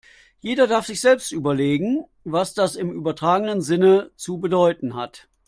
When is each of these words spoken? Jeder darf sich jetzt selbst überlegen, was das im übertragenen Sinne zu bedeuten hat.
Jeder 0.39 0.65
darf 0.65 0.87
sich 0.87 0.95
jetzt 0.97 1.01
selbst 1.03 1.31
überlegen, 1.31 2.05
was 2.23 2.55
das 2.55 2.75
im 2.75 2.89
übertragenen 2.91 3.61
Sinne 3.61 4.09
zu 4.15 4.39
bedeuten 4.39 4.95
hat. 4.95 5.29